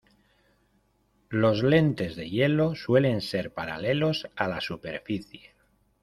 [1.29, 5.53] Los lentes de hielo suelen ser paralelos a la superficie.